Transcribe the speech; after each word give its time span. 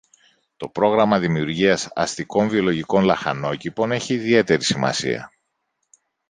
το 0.57 0.69
πρόγραμμα 0.69 1.19
δημιουργίας 1.19 1.89
αστικών 1.95 2.47
βιολογικών 2.47 3.03
λαχανόκηπων 3.03 3.91
έχει 3.91 4.13
ιδιαίτερη 4.13 4.63
σημασία 4.63 5.31